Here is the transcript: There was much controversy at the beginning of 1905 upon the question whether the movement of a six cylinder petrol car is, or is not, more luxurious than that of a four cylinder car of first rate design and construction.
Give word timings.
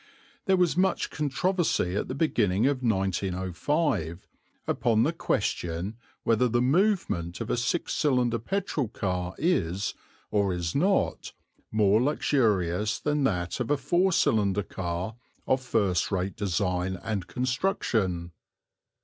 There 0.45 0.57
was 0.57 0.75
much 0.75 1.11
controversy 1.11 1.95
at 1.95 2.07
the 2.07 2.15
beginning 2.15 2.65
of 2.65 2.81
1905 2.81 4.27
upon 4.65 5.03
the 5.03 5.13
question 5.13 5.95
whether 6.23 6.47
the 6.47 6.59
movement 6.59 7.39
of 7.39 7.51
a 7.51 7.55
six 7.55 7.93
cylinder 7.93 8.39
petrol 8.39 8.87
car 8.87 9.35
is, 9.37 9.93
or 10.31 10.53
is 10.55 10.73
not, 10.73 11.33
more 11.71 12.01
luxurious 12.01 12.99
than 12.99 13.25
that 13.25 13.59
of 13.59 13.69
a 13.69 13.77
four 13.77 14.11
cylinder 14.11 14.63
car 14.63 15.17
of 15.45 15.61
first 15.61 16.09
rate 16.11 16.35
design 16.35 16.95
and 17.03 17.27
construction. 17.27 18.31